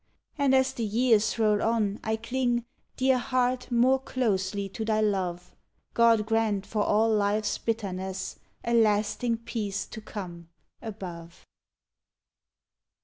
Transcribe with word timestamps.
And 0.35 0.55
as 0.55 0.73
the 0.73 0.83
years 0.83 1.37
roll 1.37 1.61
on 1.61 1.99
I 2.03 2.15
cling, 2.15 2.65
Dear 2.97 3.19
heart, 3.19 3.69
more 3.71 3.99
closely 3.99 4.67
to 4.69 4.83
thy 4.83 4.99
love; 4.99 5.55
God 5.93 6.25
grant 6.25 6.65
for 6.65 6.81
all 6.81 7.13
life's 7.13 7.59
bitterness 7.59 8.39
A 8.63 8.73
lasting 8.73 9.37
peace 9.37 9.85
to 9.85 10.01
come, 10.01 10.49
above! 10.81 11.45